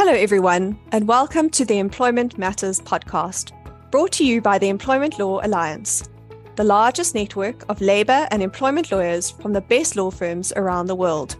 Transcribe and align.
Hello, 0.00 0.12
everyone, 0.12 0.78
and 0.92 1.08
welcome 1.08 1.50
to 1.50 1.64
the 1.64 1.80
Employment 1.80 2.38
Matters 2.38 2.78
podcast, 2.78 3.50
brought 3.90 4.12
to 4.12 4.24
you 4.24 4.40
by 4.40 4.56
the 4.56 4.68
Employment 4.68 5.18
Law 5.18 5.40
Alliance, 5.44 6.08
the 6.54 6.62
largest 6.62 7.16
network 7.16 7.64
of 7.68 7.80
labour 7.80 8.28
and 8.30 8.40
employment 8.40 8.92
lawyers 8.92 9.28
from 9.28 9.52
the 9.52 9.60
best 9.60 9.96
law 9.96 10.12
firms 10.12 10.52
around 10.54 10.86
the 10.86 10.94
world. 10.94 11.34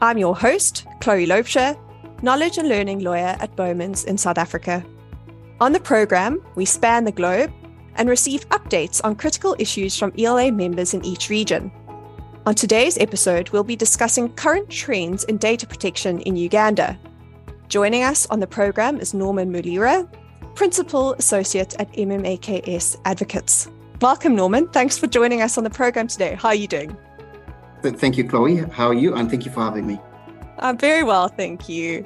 I'm 0.00 0.16
your 0.16 0.34
host, 0.34 0.86
Chloe 1.02 1.26
Loubser, 1.26 1.76
knowledge 2.22 2.56
and 2.56 2.66
learning 2.66 3.00
lawyer 3.00 3.36
at 3.38 3.54
Bowmans 3.56 4.06
in 4.06 4.16
South 4.16 4.38
Africa. 4.38 4.82
On 5.60 5.72
the 5.72 5.78
programme, 5.78 6.42
we 6.54 6.64
span 6.64 7.04
the 7.04 7.12
globe 7.12 7.52
and 7.96 8.08
receive 8.08 8.48
updates 8.48 9.02
on 9.04 9.16
critical 9.16 9.54
issues 9.58 9.98
from 9.98 10.14
ELA 10.18 10.50
members 10.50 10.94
in 10.94 11.04
each 11.04 11.28
region. 11.28 11.70
On 12.46 12.54
today's 12.54 12.96
episode, 12.96 13.50
we'll 13.50 13.62
be 13.62 13.76
discussing 13.76 14.32
current 14.32 14.70
trends 14.70 15.24
in 15.24 15.36
data 15.36 15.66
protection 15.66 16.20
in 16.22 16.36
Uganda 16.36 16.98
Joining 17.72 18.02
us 18.02 18.26
on 18.26 18.40
the 18.40 18.46
program 18.46 19.00
is 19.00 19.14
Norman 19.14 19.50
Mulira, 19.50 20.06
Principal 20.54 21.14
Associate 21.14 21.74
at 21.80 21.90
MMAKS 21.94 23.00
Advocates. 23.06 23.66
Welcome, 24.02 24.36
Norman. 24.36 24.68
Thanks 24.68 24.98
for 24.98 25.06
joining 25.06 25.40
us 25.40 25.56
on 25.56 25.64
the 25.64 25.70
program 25.70 26.06
today. 26.06 26.34
How 26.34 26.48
are 26.48 26.54
you 26.54 26.68
doing? 26.68 26.94
Thank 27.82 28.18
you, 28.18 28.28
Chloe. 28.28 28.56
How 28.56 28.88
are 28.88 28.94
you? 28.94 29.14
And 29.14 29.30
thank 29.30 29.46
you 29.46 29.50
for 29.50 29.60
having 29.60 29.86
me. 29.86 29.98
I'm 30.58 30.76
very 30.76 31.02
well, 31.02 31.28
thank 31.28 31.66
you. 31.66 32.04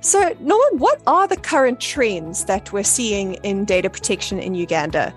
So, 0.00 0.34
Norman, 0.40 0.80
what 0.80 1.00
are 1.06 1.28
the 1.28 1.36
current 1.36 1.78
trends 1.78 2.46
that 2.46 2.72
we're 2.72 2.82
seeing 2.82 3.34
in 3.44 3.64
data 3.66 3.90
protection 3.90 4.40
in 4.40 4.56
Uganda? 4.56 5.14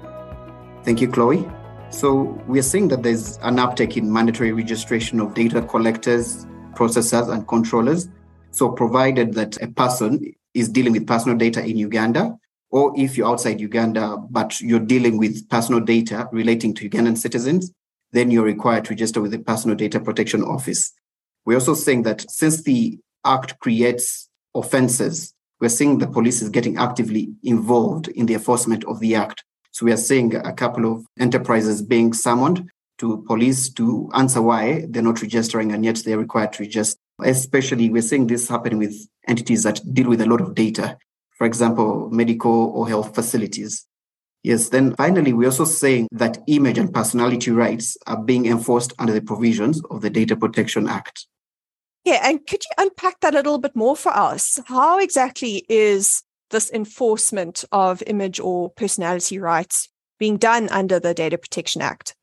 Thank 0.83 1.01
you, 1.01 1.09
Chloe. 1.09 1.43
So, 1.89 2.39
we 2.45 2.59
are 2.59 2.69
seeing 2.71 2.89
that 2.89 3.01
there's 3.01 3.37
an 3.37 3.57
uptake 3.57 3.97
in 3.97 4.13
mandatory 4.13 4.51
registration 4.51 5.19
of 5.19 5.33
data 5.33 5.63
collectors, 5.63 6.45
processors, 6.75 7.33
and 7.33 7.47
controllers 7.47 8.09
so, 8.57 8.71
provided 8.71 9.33
that 9.35 9.61
a 9.61 9.67
person 9.67 10.33
is 10.55 10.67
dealing 10.67 10.93
with 10.93 11.05
personal 11.05 11.37
data 11.37 11.63
in 11.63 11.77
Uganda, 11.77 12.35
or 12.71 12.91
if 12.97 13.15
you're 13.15 13.29
outside 13.29 13.61
Uganda, 13.61 14.17
but 14.31 14.59
you're 14.59 14.79
dealing 14.79 15.17
with 15.17 15.47
personal 15.47 15.79
data 15.79 16.27
relating 16.31 16.73
to 16.73 16.89
Ugandan 16.89 17.17
citizens, 17.17 17.71
then 18.13 18.31
you're 18.31 18.43
required 18.43 18.85
to 18.85 18.89
register 18.91 19.21
with 19.21 19.31
the 19.31 19.39
Personal 19.39 19.75
Data 19.75 19.99
Protection 19.99 20.41
Office. 20.41 20.91
We're 21.45 21.55
also 21.55 21.75
saying 21.75 22.01
that 22.03 22.29
since 22.31 22.63
the 22.63 22.97
Act 23.23 23.59
creates 23.59 24.27
offenses, 24.55 25.33
we're 25.59 25.69
seeing 25.69 25.99
the 25.99 26.07
police 26.07 26.41
is 26.41 26.49
getting 26.49 26.77
actively 26.77 27.29
involved 27.43 28.07
in 28.07 28.25
the 28.25 28.33
enforcement 28.33 28.83
of 28.85 28.99
the 28.99 29.15
Act. 29.15 29.43
So 29.71 29.85
we 29.85 29.91
are 29.91 29.97
seeing 29.97 30.35
a 30.35 30.53
couple 30.53 30.91
of 30.91 31.05
enterprises 31.19 31.83
being 31.83 32.11
summoned 32.13 32.69
to 32.97 33.23
police 33.27 33.69
to 33.73 34.09
answer 34.15 34.41
why 34.41 34.85
they're 34.89 35.03
not 35.03 35.21
registering 35.21 35.71
and 35.71 35.85
yet 35.85 35.97
they're 36.03 36.17
required 36.17 36.53
to 36.53 36.63
register. 36.63 36.96
Especially, 37.23 37.89
we're 37.89 38.01
seeing 38.01 38.27
this 38.27 38.47
happening 38.47 38.79
with 38.79 39.07
entities 39.27 39.63
that 39.63 39.81
deal 39.93 40.09
with 40.09 40.21
a 40.21 40.25
lot 40.25 40.41
of 40.41 40.53
data, 40.55 40.97
for 41.37 41.47
example, 41.47 42.09
medical 42.11 42.71
or 42.75 42.87
health 42.87 43.15
facilities. 43.15 43.85
Yes, 44.43 44.69
then 44.69 44.95
finally, 44.95 45.33
we're 45.33 45.47
also 45.47 45.65
saying 45.65 46.07
that 46.11 46.37
image 46.47 46.77
and 46.77 46.93
personality 46.93 47.51
rights 47.51 47.97
are 48.07 48.21
being 48.21 48.45
enforced 48.45 48.93
under 48.99 49.11
the 49.11 49.21
provisions 49.21 49.81
of 49.89 50.01
the 50.01 50.09
Data 50.09 50.37
Protection 50.37 50.87
Act. 50.87 51.25
Yeah, 52.05 52.21
and 52.23 52.45
could 52.47 52.63
you 52.63 52.85
unpack 52.85 53.19
that 53.19 53.33
a 53.33 53.37
little 53.37 53.57
bit 53.57 53.75
more 53.75 53.97
for 53.97 54.15
us? 54.15 54.59
How 54.67 54.99
exactly 54.99 55.65
is 55.67 56.23
this 56.51 56.71
enforcement 56.71 57.65
of 57.71 58.01
image 58.07 58.39
or 58.39 58.69
personality 58.69 59.39
rights 59.39 59.89
being 60.17 60.37
done 60.37 60.69
under 60.69 60.99
the 60.99 61.13
Data 61.13 61.37
Protection 61.37 61.81
Act? 61.81 62.15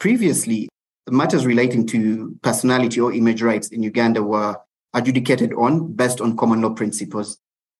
Previously, 0.00 0.68
matters 1.10 1.46
relating 1.46 1.86
to 1.88 2.36
personality 2.42 3.00
or 3.00 3.12
image 3.12 3.42
rights 3.42 3.68
in 3.68 3.82
Uganda 3.82 4.22
were 4.22 4.56
adjudicated 4.94 5.52
on 5.54 5.92
based 5.92 6.20
on 6.20 6.36
common 6.36 6.62
law 6.62 6.70
principles. 6.70 7.38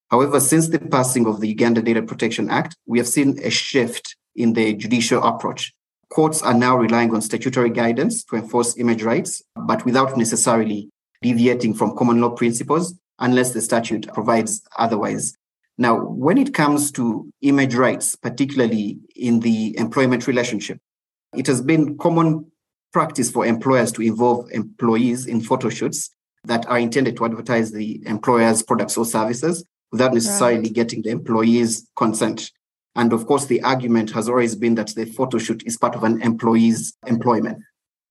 However, 0.09 0.39
since 0.39 0.67
the 0.67 0.79
passing 0.79 1.25
of 1.25 1.39
the 1.39 1.47
Uganda 1.47 1.81
Data 1.81 2.01
Protection 2.01 2.49
Act, 2.49 2.75
we 2.85 2.97
have 2.97 3.07
seen 3.07 3.39
a 3.43 3.49
shift 3.49 4.15
in 4.35 4.53
the 4.53 4.73
judicial 4.73 5.23
approach. 5.23 5.73
Courts 6.09 6.41
are 6.41 6.53
now 6.53 6.77
relying 6.77 7.13
on 7.13 7.21
statutory 7.21 7.69
guidance 7.69 8.23
to 8.25 8.35
enforce 8.35 8.77
image 8.77 9.03
rights, 9.03 9.41
but 9.55 9.85
without 9.85 10.17
necessarily 10.17 10.89
deviating 11.21 11.73
from 11.73 11.95
common 11.95 12.19
law 12.19 12.31
principles 12.31 12.93
unless 13.19 13.53
the 13.53 13.61
statute 13.61 14.11
provides 14.13 14.61
otherwise. 14.77 15.37
Now, 15.77 15.97
when 15.99 16.37
it 16.37 16.53
comes 16.53 16.91
to 16.93 17.31
image 17.41 17.75
rights, 17.75 18.15
particularly 18.15 18.99
in 19.15 19.39
the 19.39 19.77
employment 19.77 20.27
relationship, 20.27 20.79
it 21.35 21.47
has 21.47 21.61
been 21.61 21.97
common 21.97 22.50
practice 22.91 23.31
for 23.31 23.45
employers 23.45 23.91
to 23.93 24.01
involve 24.01 24.51
employees 24.51 25.25
in 25.27 25.41
photo 25.41 25.69
shoots 25.69 26.09
that 26.43 26.65
are 26.67 26.79
intended 26.79 27.15
to 27.17 27.25
advertise 27.25 27.71
the 27.71 28.01
employer's 28.05 28.63
products 28.63 28.97
or 28.97 29.05
services 29.05 29.63
without 29.91 30.13
necessarily 30.13 30.63
right. 30.63 30.73
getting 30.73 31.01
the 31.01 31.09
employee's 31.09 31.87
consent. 31.95 32.51
And 32.95 33.13
of 33.13 33.25
course, 33.25 33.45
the 33.45 33.61
argument 33.61 34.11
has 34.11 34.27
always 34.27 34.55
been 34.55 34.75
that 34.75 34.89
the 34.95 35.05
photo 35.05 35.37
shoot 35.37 35.63
is 35.65 35.77
part 35.77 35.95
of 35.95 36.03
an 36.03 36.21
employee's 36.21 36.93
employment. 37.07 37.59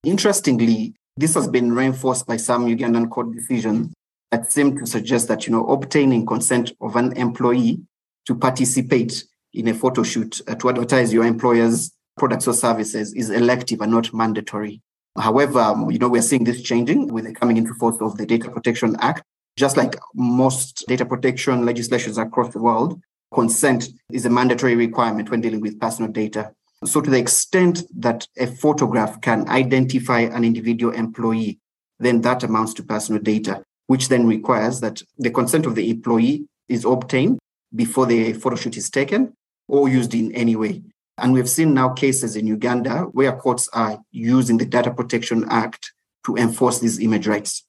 Interestingly, 0.03 0.95
this 1.17 1.35
has 1.35 1.47
been 1.47 1.73
reinforced 1.73 2.25
by 2.25 2.37
some 2.37 2.65
Ugandan 2.65 3.09
court 3.09 3.31
decisions 3.31 3.93
that 4.31 4.51
seem 4.51 4.77
to 4.77 4.85
suggest 4.85 5.27
that, 5.27 5.45
you 5.45 5.51
know, 5.51 5.67
obtaining 5.67 6.25
consent 6.25 6.71
of 6.81 6.95
an 6.95 7.15
employee 7.17 7.81
to 8.25 8.35
participate 8.35 9.25
in 9.53 9.67
a 9.67 9.73
photo 9.73 10.03
shoot 10.03 10.41
uh, 10.47 10.55
to 10.55 10.69
advertise 10.69 11.13
your 11.13 11.25
employer's 11.25 11.91
products 12.21 12.47
or 12.47 12.53
services 12.53 13.15
is 13.15 13.31
elective 13.31 13.81
and 13.81 13.91
not 13.91 14.13
mandatory. 14.13 14.79
However, 15.17 15.59
um, 15.59 15.89
you 15.89 15.97
know, 15.97 16.07
we're 16.07 16.21
seeing 16.21 16.43
this 16.43 16.61
changing 16.61 17.07
with 17.07 17.25
the 17.25 17.33
coming 17.33 17.57
into 17.57 17.73
force 17.73 17.97
of 17.99 18.15
the 18.15 18.27
Data 18.27 18.51
Protection 18.51 18.95
Act. 18.99 19.23
Just 19.57 19.75
like 19.75 19.95
most 20.13 20.85
data 20.87 21.03
protection 21.03 21.65
legislations 21.65 22.19
across 22.19 22.53
the 22.53 22.61
world, 22.61 23.01
consent 23.33 23.89
is 24.11 24.27
a 24.27 24.29
mandatory 24.29 24.75
requirement 24.75 25.31
when 25.31 25.41
dealing 25.41 25.61
with 25.61 25.79
personal 25.79 26.11
data. 26.11 26.51
So, 26.85 27.01
to 27.01 27.09
the 27.09 27.17
extent 27.17 27.81
that 27.97 28.27
a 28.37 28.45
photograph 28.45 29.19
can 29.21 29.49
identify 29.49 30.19
an 30.19 30.43
individual 30.43 30.93
employee, 30.93 31.59
then 31.99 32.21
that 32.21 32.43
amounts 32.43 32.75
to 32.75 32.83
personal 32.83 33.19
data, 33.21 33.63
which 33.87 34.09
then 34.09 34.27
requires 34.27 34.79
that 34.81 35.01
the 35.17 35.31
consent 35.31 35.65
of 35.65 35.73
the 35.73 35.89
employee 35.89 36.45
is 36.69 36.85
obtained 36.85 37.39
before 37.75 38.05
the 38.05 38.33
photo 38.33 38.55
shoot 38.55 38.77
is 38.77 38.91
taken 38.91 39.33
or 39.67 39.89
used 39.89 40.13
in 40.13 40.31
any 40.33 40.55
way. 40.55 40.83
And 41.21 41.33
we've 41.33 41.49
seen 41.49 41.73
now 41.75 41.89
cases 41.89 42.35
in 42.35 42.47
Uganda 42.47 43.03
where 43.11 43.31
courts 43.31 43.69
are 43.73 43.99
using 44.11 44.57
the 44.57 44.65
Data 44.65 44.91
Protection 44.91 45.45
Act 45.49 45.93
to 46.25 46.35
enforce 46.35 46.79
these 46.79 46.99
image 46.99 47.27
rights. 47.27 47.63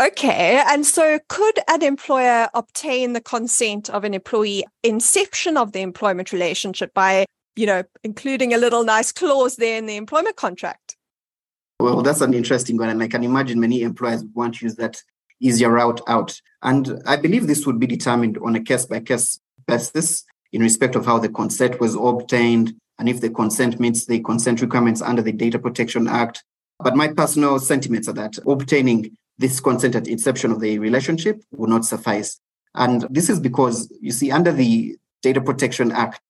Okay. 0.00 0.62
And 0.68 0.86
so 0.86 1.18
could 1.28 1.58
an 1.68 1.82
employer 1.82 2.48
obtain 2.54 3.14
the 3.14 3.20
consent 3.20 3.90
of 3.90 4.04
an 4.04 4.14
employee 4.14 4.64
inception 4.82 5.56
of 5.56 5.72
the 5.72 5.80
employment 5.80 6.32
relationship 6.32 6.92
by, 6.94 7.24
you 7.56 7.66
know, 7.66 7.82
including 8.04 8.54
a 8.54 8.58
little 8.58 8.84
nice 8.84 9.10
clause 9.10 9.56
there 9.56 9.78
in 9.78 9.86
the 9.86 9.96
employment 9.96 10.36
contract? 10.36 10.96
Well, 11.80 12.02
that's 12.02 12.20
an 12.20 12.34
interesting 12.34 12.76
one. 12.76 12.90
And 12.90 13.02
I 13.02 13.08
can 13.08 13.24
imagine 13.24 13.58
many 13.58 13.82
employers 13.82 14.22
want 14.34 14.56
to 14.56 14.66
use 14.66 14.76
that 14.76 15.02
easier 15.40 15.70
route 15.70 16.02
out. 16.06 16.38
And 16.62 17.02
I 17.06 17.16
believe 17.16 17.46
this 17.46 17.66
would 17.66 17.80
be 17.80 17.86
determined 17.86 18.36
on 18.38 18.54
a 18.54 18.62
case 18.62 18.84
by 18.84 19.00
case 19.00 19.40
basis 19.66 20.24
in 20.52 20.62
respect 20.62 20.96
of 20.96 21.06
how 21.06 21.18
the 21.18 21.28
consent 21.28 21.80
was 21.80 21.94
obtained 21.94 22.74
and 22.98 23.08
if 23.08 23.20
the 23.20 23.30
consent 23.30 23.80
meets 23.80 24.06
the 24.06 24.20
consent 24.20 24.60
requirements 24.60 25.00
under 25.00 25.22
the 25.22 25.32
Data 25.32 25.58
Protection 25.58 26.06
Act. 26.06 26.44
But 26.78 26.96
my 26.96 27.08
personal 27.08 27.58
sentiments 27.58 28.08
are 28.08 28.14
that 28.14 28.38
obtaining 28.46 29.16
this 29.38 29.60
consent 29.60 29.94
at 29.94 30.06
inception 30.06 30.50
of 30.50 30.60
the 30.60 30.78
relationship 30.78 31.42
will 31.52 31.68
not 31.68 31.84
suffice. 31.84 32.40
And 32.74 33.06
this 33.10 33.30
is 33.30 33.40
because, 33.40 33.90
you 34.00 34.12
see, 34.12 34.30
under 34.30 34.52
the 34.52 34.96
Data 35.22 35.40
Protection 35.40 35.92
Act, 35.92 36.20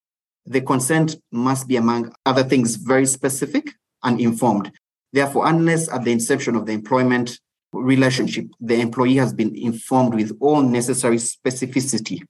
the 0.47 0.61
consent 0.61 1.17
must 1.33 1.69
be, 1.69 1.77
among 1.77 2.15
other 2.25 2.45
things, 2.45 2.77
very 2.77 3.07
specific 3.07 3.75
and 4.03 4.21
informed. 4.21 4.73
Therefore, 5.13 5.47
unless 5.47 5.89
at 5.89 6.05
the 6.05 6.13
inception 6.13 6.55
of 6.55 6.67
the 6.67 6.73
employment 6.73 7.39
relationship, 7.73 8.47
the 8.61 8.81
employee 8.81 9.17
has 9.17 9.33
been 9.33 9.55
informed 9.57 10.15
with 10.15 10.37
all 10.41 10.63
necessary 10.63 11.17
specificity 11.17 12.23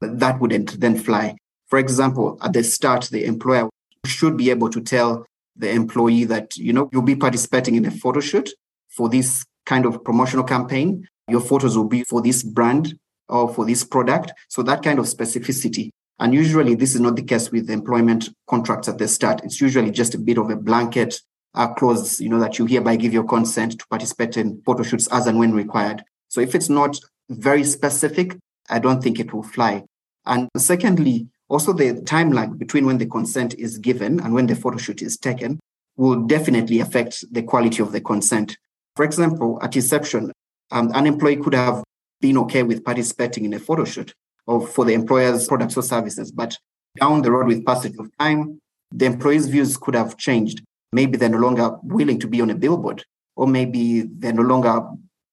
that 0.00 0.40
wouldn't 0.40 0.80
then 0.80 0.96
fly. 0.96 1.36
For 1.66 1.78
example, 1.78 2.38
at 2.42 2.52
the 2.52 2.64
start, 2.64 3.08
the 3.10 3.24
employer 3.24 3.68
should 4.04 4.36
be 4.36 4.50
able 4.50 4.70
to 4.70 4.80
tell 4.80 5.26
the 5.56 5.70
employee 5.70 6.24
that, 6.24 6.56
you 6.56 6.72
know, 6.72 6.88
you'll 6.92 7.02
be 7.02 7.16
participating 7.16 7.74
in 7.74 7.84
a 7.84 7.90
photo 7.90 8.20
shoot 8.20 8.50
for 8.88 9.08
this 9.08 9.44
kind 9.66 9.84
of 9.84 10.02
promotional 10.04 10.44
campaign. 10.44 11.06
Your 11.28 11.40
photos 11.40 11.76
will 11.76 11.88
be 11.88 12.04
for 12.04 12.22
this 12.22 12.42
brand 12.42 12.98
or 13.28 13.52
for 13.52 13.66
this 13.66 13.84
product. 13.84 14.32
So 14.48 14.62
that 14.62 14.82
kind 14.82 14.98
of 14.98 15.04
specificity. 15.06 15.90
And 16.20 16.32
usually 16.34 16.74
this 16.74 16.94
is 16.94 17.00
not 17.00 17.16
the 17.16 17.22
case 17.22 17.50
with 17.50 17.70
employment 17.70 18.30
contracts 18.48 18.88
at 18.88 18.98
the 18.98 19.06
start. 19.06 19.42
It's 19.44 19.60
usually 19.60 19.90
just 19.90 20.14
a 20.14 20.18
bit 20.18 20.38
of 20.38 20.50
a 20.50 20.56
blanket 20.56 21.20
uh, 21.54 21.68
clause, 21.74 22.20
you 22.20 22.28
know, 22.28 22.40
that 22.40 22.58
you 22.58 22.66
hereby 22.66 22.96
give 22.96 23.12
your 23.12 23.24
consent 23.24 23.78
to 23.78 23.86
participate 23.88 24.36
in 24.36 24.62
photo 24.64 24.82
shoots 24.82 25.08
as 25.08 25.26
and 25.26 25.38
when 25.38 25.52
required. 25.52 26.02
So 26.28 26.40
if 26.40 26.54
it's 26.54 26.68
not 26.68 26.98
very 27.28 27.64
specific, 27.64 28.36
I 28.68 28.78
don't 28.78 29.02
think 29.02 29.18
it 29.18 29.32
will 29.32 29.42
fly. 29.42 29.84
And 30.26 30.48
secondly, 30.56 31.28
also 31.48 31.72
the 31.72 32.00
time 32.02 32.32
lag 32.32 32.58
between 32.58 32.86
when 32.86 32.98
the 32.98 33.06
consent 33.06 33.54
is 33.54 33.78
given 33.78 34.20
and 34.20 34.34
when 34.34 34.46
the 34.46 34.54
photo 34.54 34.76
shoot 34.76 35.02
is 35.02 35.16
taken 35.16 35.58
will 35.96 36.26
definitely 36.26 36.80
affect 36.80 37.24
the 37.32 37.42
quality 37.42 37.82
of 37.82 37.92
the 37.92 38.00
consent. 38.00 38.56
For 38.96 39.04
example, 39.04 39.58
at 39.62 39.74
inception, 39.74 40.32
um, 40.70 40.90
an 40.94 41.06
employee 41.06 41.36
could 41.36 41.54
have 41.54 41.82
been 42.20 42.38
okay 42.38 42.62
with 42.62 42.84
participating 42.84 43.44
in 43.44 43.54
a 43.54 43.58
photo 43.58 43.84
shoot 43.84 44.12
or 44.46 44.66
for 44.66 44.84
the 44.84 44.92
employer's 44.92 45.46
products 45.46 45.76
or 45.76 45.82
services. 45.82 46.30
But 46.30 46.56
down 47.00 47.22
the 47.22 47.32
road 47.32 47.46
with 47.46 47.64
passage 47.64 47.94
of 47.98 48.10
time, 48.18 48.60
the 48.92 49.06
employees' 49.06 49.46
views 49.46 49.76
could 49.76 49.94
have 49.94 50.16
changed. 50.16 50.62
Maybe 50.92 51.16
they're 51.16 51.28
no 51.28 51.38
longer 51.38 51.76
willing 51.82 52.18
to 52.20 52.26
be 52.26 52.40
on 52.40 52.50
a 52.50 52.54
billboard, 52.54 53.04
or 53.36 53.46
maybe 53.46 54.02
they're 54.02 54.32
no 54.32 54.42
longer 54.42 54.82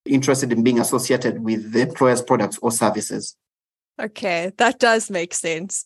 interested 0.06 0.52
in 0.52 0.64
being 0.64 0.80
associated 0.80 1.44
with 1.44 1.72
the 1.72 1.82
employer's 1.82 2.22
products 2.22 2.58
or 2.62 2.72
services. 2.72 3.36
Okay, 4.00 4.52
that 4.58 4.80
does 4.80 5.10
make 5.10 5.34
sense. 5.34 5.86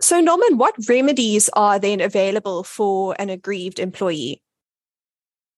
So, 0.00 0.20
Norman, 0.20 0.58
what 0.58 0.74
remedies 0.88 1.50
are 1.54 1.78
then 1.78 2.00
available 2.00 2.62
for 2.62 3.16
an 3.18 3.30
aggrieved 3.30 3.78
employee? 3.78 4.42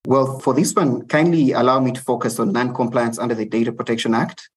Well, 0.07 0.39
for 0.39 0.55
this 0.55 0.75
one, 0.75 1.07
kindly 1.09 1.53
allow 1.53 1.81
me 1.81 1.93
to 1.93 2.01
focus 2.01 2.39
on 2.39 2.53
non 2.53 2.75
compliance 2.75 3.19
under 3.19 3.35
the 3.35 3.45
Data 3.45 3.73
Protection 3.73 4.15
Act. 4.15 4.49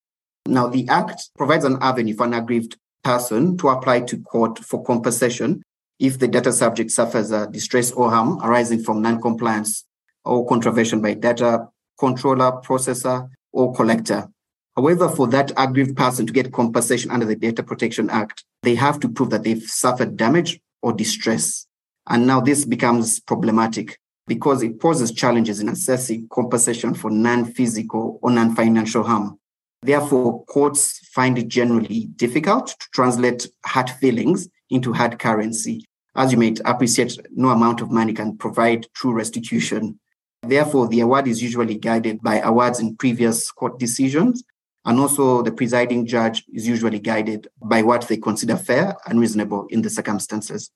Now, 0.48 0.68
the 0.68 0.88
Act 0.88 1.30
provides 1.38 1.66
an 1.66 1.78
avenue 1.82 2.16
for 2.16 2.26
an 2.26 2.34
aggrieved 2.34 2.78
person 3.04 3.58
to 3.58 3.70
apply 3.70 4.02
to 4.02 4.22
court 4.22 4.60
for 4.60 4.84
compensation 4.84 5.62
if 6.00 6.20
the 6.20 6.28
data 6.28 6.52
subject 6.52 6.92
suffers 6.92 7.32
a 7.32 7.48
distress 7.48 7.92
or 7.92 8.10
harm 8.10 8.40
arising 8.42 8.84
from 8.84 9.02
non-compliance 9.02 9.86
or 10.26 10.48
contravention 10.48 11.02
by 11.02 11.14
data 11.14 11.68
controller, 12.04 12.52
processor, 12.68 13.30
or 13.54 13.74
collector. 13.74 14.28
However, 14.76 15.08
for 15.08 15.26
that 15.28 15.54
aggrieved 15.56 15.96
person 15.96 16.26
to 16.28 16.34
get 16.34 16.52
compensation 16.52 17.12
under 17.12 17.26
the 17.26 17.38
Data 17.38 17.64
Protection 17.64 18.10
Act, 18.10 18.44
they 18.64 18.76
have 18.76 19.00
to 19.00 19.08
prove 19.08 19.30
that 19.30 19.44
they've 19.44 19.64
suffered 19.64 20.18
damage 20.18 20.60
or 20.82 20.92
distress. 20.92 21.66
And 22.10 22.28
now 22.28 22.42
this 22.42 22.66
becomes 22.66 23.22
problematic 23.22 23.98
because 24.28 24.64
it 24.64 24.82
poses 24.82 25.14
challenges 25.14 25.62
in 25.62 25.70
assessing 25.70 26.28
compensation 26.30 26.94
for 26.94 27.10
non 27.10 27.46
physical 27.46 28.20
or 28.22 28.32
non 28.32 28.54
financial 28.54 29.04
harm. 29.04 29.40
Therefore, 29.82 30.44
courts 30.46 31.00
find 31.14 31.38
it 31.38 31.48
generally 31.48 32.08
difficult 32.18 32.68
to 32.68 32.88
translate 32.94 33.48
hard 33.66 33.90
feelings 33.90 34.50
into 34.70 34.92
hard 34.92 35.20
currency. 35.20 35.86
As 36.16 36.34
you 36.34 36.38
may 36.38 36.54
appreciate, 36.66 37.18
no 37.32 37.50
amount 37.50 37.80
of 37.80 37.92
money 37.92 38.14
can 38.14 38.38
provide 38.38 38.88
true 38.94 39.14
restitution. 39.14 40.00
Therefore, 40.44 40.88
the 40.88 41.00
award 41.00 41.28
is 41.28 41.42
usually 41.42 41.76
guided 41.76 42.22
by 42.22 42.40
awards 42.40 42.80
in 42.80 42.98
previous 42.98 43.50
court 43.50 43.80
decisions. 43.80 44.44
And 44.86 45.00
also, 45.00 45.42
the 45.42 45.52
presiding 45.52 46.06
judge 46.06 46.44
is 46.54 46.68
usually 46.68 47.00
guided 47.00 47.48
by 47.64 47.82
what 47.84 48.08
they 48.10 48.18
consider 48.18 48.58
fair 48.58 48.98
and 49.08 49.20
reasonable 49.20 49.66
in 49.70 49.82
the 49.82 49.90
circumstances. 49.90 50.70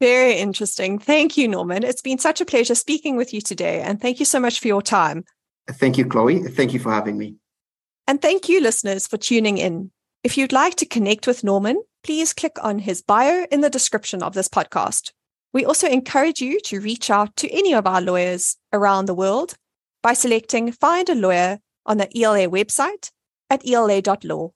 Very 0.00 0.34
interesting. 0.34 0.98
Thank 0.98 1.38
you, 1.38 1.48
Norman. 1.48 1.84
It's 1.84 2.02
been 2.02 2.18
such 2.18 2.40
a 2.42 2.44
pleasure 2.44 2.74
speaking 2.74 3.16
with 3.16 3.32
you 3.32 3.40
today. 3.40 3.80
And 3.80 4.00
thank 4.00 4.18
you 4.18 4.26
so 4.26 4.38
much 4.38 4.60
for 4.60 4.68
your 4.68 4.82
time. 4.82 5.24
Thank 5.70 5.96
you, 5.96 6.04
Chloe. 6.04 6.42
Thank 6.42 6.74
you 6.74 6.80
for 6.80 6.92
having 6.92 7.16
me. 7.16 7.36
And 8.06 8.20
thank 8.20 8.48
you, 8.48 8.60
listeners, 8.60 9.06
for 9.06 9.16
tuning 9.16 9.58
in. 9.58 9.92
If 10.24 10.36
you'd 10.36 10.52
like 10.52 10.74
to 10.76 10.86
connect 10.86 11.26
with 11.26 11.44
Norman, 11.44 11.82
please 12.02 12.34
click 12.34 12.56
on 12.62 12.80
his 12.80 13.00
bio 13.00 13.46
in 13.50 13.60
the 13.60 13.70
description 13.70 14.22
of 14.22 14.34
this 14.34 14.48
podcast. 14.48 15.12
We 15.52 15.64
also 15.64 15.86
encourage 15.86 16.40
you 16.40 16.60
to 16.60 16.80
reach 16.80 17.10
out 17.10 17.36
to 17.36 17.50
any 17.50 17.74
of 17.74 17.86
our 17.86 18.00
lawyers 18.00 18.56
around 18.72 19.06
the 19.06 19.14
world 19.14 19.54
by 20.02 20.14
selecting 20.14 20.72
Find 20.72 21.08
a 21.08 21.14
Lawyer 21.14 21.58
on 21.84 21.98
the 21.98 22.08
ELA 22.18 22.48
website 22.48 23.10
at 23.50 23.66
ela.law. 23.68 24.50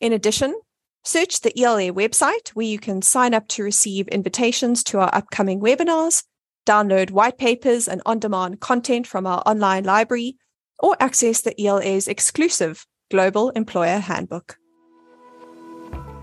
In 0.00 0.12
addition, 0.12 0.58
search 1.04 1.40
the 1.40 1.58
ELA 1.60 1.92
website 1.92 2.48
where 2.50 2.66
you 2.66 2.78
can 2.78 3.02
sign 3.02 3.34
up 3.34 3.48
to 3.48 3.62
receive 3.62 4.08
invitations 4.08 4.82
to 4.84 4.98
our 4.98 5.14
upcoming 5.14 5.60
webinars, 5.60 6.24
download 6.66 7.10
white 7.10 7.36
papers 7.36 7.86
and 7.86 8.00
on 8.06 8.18
demand 8.18 8.60
content 8.60 9.06
from 9.06 9.26
our 9.26 9.42
online 9.44 9.84
library, 9.84 10.36
or 10.78 10.96
access 11.00 11.42
the 11.42 11.60
ELA's 11.62 12.08
exclusive 12.08 12.86
Global 13.10 13.50
Employer 13.50 13.98
Handbook. 13.98 14.56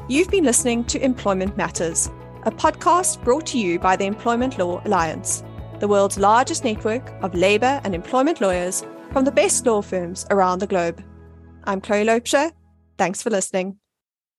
You've 0.10 0.32
been 0.32 0.44
listening 0.44 0.84
to 0.86 1.02
Employment 1.02 1.56
Matters, 1.56 2.10
a 2.44 2.52
podcast 2.52 3.24
brought 3.24 3.46
to 3.48 3.60
you 3.60 3.78
by 3.78 3.96
the 3.96 4.06
Employment 4.06 4.58
Law 4.58 4.82
Alliance, 4.86 5.44
the 5.80 5.88
world's 5.88 6.18
largest 6.18 6.64
network 6.64 7.12
of 7.22 7.36
labour 7.36 7.82
and 7.84 7.94
employment 7.94 8.42
lawyers 8.42 8.84
from 9.12 9.26
the 9.26 9.32
best 9.32 9.66
law 9.66 9.82
firms 9.82 10.26
around 10.32 10.60
the 10.60 10.68
globe. 10.68 11.04
I'm 11.66 11.82
Chloe 11.82 12.06
Loubser. 12.06 12.52
Thanks 12.98 13.22
for 13.22 13.30
listening. 13.30 13.81